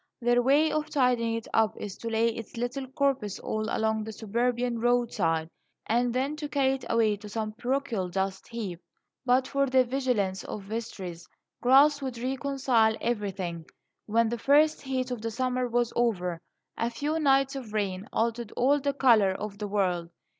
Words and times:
Their 0.19 0.41
way 0.41 0.71
of 0.71 0.89
tidying 0.89 1.35
it 1.35 1.47
up 1.53 1.77
is 1.77 1.95
to 1.99 2.09
lay 2.09 2.29
its 2.29 2.57
little 2.57 2.87
corpse 2.87 3.37
all 3.37 3.67
along 3.69 4.03
the 4.03 4.11
suburban 4.11 4.79
roadside, 4.79 5.47
and 5.85 6.11
then 6.11 6.35
to 6.37 6.49
carry 6.49 6.73
it 6.73 6.85
away 6.89 7.17
to 7.17 7.29
some 7.29 7.51
parochial 7.53 8.09
dust 8.09 8.47
heap. 8.47 8.81
But 9.27 9.47
for 9.47 9.67
the 9.67 9.83
vigilance 9.83 10.43
of 10.45 10.63
Vestries, 10.63 11.27
grass 11.61 12.01
would 12.01 12.17
reconcile 12.17 12.95
everything. 12.99 13.65
When 14.07 14.29
the 14.29 14.39
first 14.39 14.81
heat 14.81 15.11
of 15.11 15.21
the 15.21 15.29
summer 15.29 15.67
was 15.67 15.93
over, 15.95 16.41
a 16.75 16.89
few 16.89 17.19
nights 17.19 17.55
of 17.55 17.71
rain 17.71 18.07
altered 18.11 18.51
all 18.53 18.79
the 18.79 18.93
colour 18.93 19.29
of 19.33 19.59
the 19.59 19.67
world. 19.67 20.09